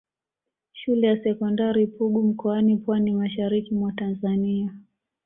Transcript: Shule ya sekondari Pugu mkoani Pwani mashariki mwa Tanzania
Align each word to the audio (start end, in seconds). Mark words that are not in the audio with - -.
Shule 0.71 1.07
ya 1.07 1.23
sekondari 1.23 1.87
Pugu 1.87 2.23
mkoani 2.23 2.77
Pwani 2.77 3.11
mashariki 3.13 3.73
mwa 3.75 3.91
Tanzania 3.91 4.73